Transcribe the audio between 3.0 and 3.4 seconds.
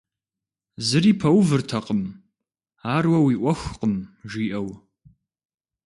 уэ уи